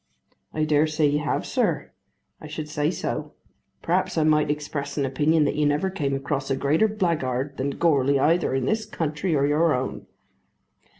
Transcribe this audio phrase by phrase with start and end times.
[0.51, 1.91] "I dare say you have, sir.
[2.41, 3.33] I should say so.
[3.83, 7.77] Perhaps I might express an opinion that you never came across a greater blackguard than
[7.77, 10.07] Goarly either in this country or your own."